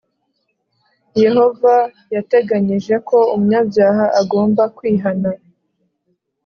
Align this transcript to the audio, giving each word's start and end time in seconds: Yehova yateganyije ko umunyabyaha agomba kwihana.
Yehova 1.23 1.73
yateganyije 2.15 2.95
ko 3.07 3.17
umunyabyaha 3.35 4.05
agomba 4.21 4.63
kwihana. 4.77 5.29